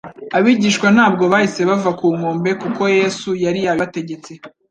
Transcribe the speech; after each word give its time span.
abigishwa 0.37 0.87
ntabwo 0.95 1.23
bahise 1.31 1.61
bava 1.69 1.91
ku 1.99 2.05
nkombe 2.17 2.49
nk'uko 2.57 2.83
Yesu 2.97 3.29
yari 3.31 3.41
yari 3.45 3.59
yabibategetse. 3.67 4.31